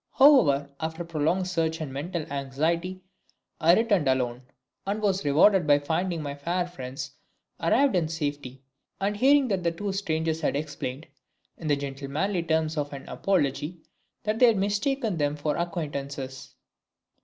However, 0.15 0.67
after 0.79 1.05
prolonged 1.05 1.47
search 1.47 1.79
and 1.79 1.93
mental 1.93 2.23
anxiety, 2.33 3.03
I 3.59 3.75
returned 3.75 4.07
alone, 4.07 4.41
and 4.83 4.99
was 4.99 5.23
rewarded 5.23 5.67
by 5.67 5.77
finding 5.77 6.23
my 6.23 6.33
fair 6.33 6.65
friends 6.65 7.11
arrived 7.59 7.95
in 7.95 8.07
safety; 8.07 8.63
and 8.99 9.15
hearing 9.15 9.47
that 9.49 9.61
the 9.61 9.71
two 9.71 9.93
strangers 9.93 10.41
had 10.41 10.55
explained, 10.55 11.05
in 11.55 11.67
the 11.67 11.75
gentlemanly 11.75 12.41
terms 12.41 12.77
of 12.77 12.91
an 12.93 13.07
apology, 13.07 13.77
that 14.23 14.39
they 14.39 14.47
had 14.47 14.57
mistaken 14.57 15.17
them 15.17 15.35
for 15.35 15.55
acquaintances. 15.55 16.55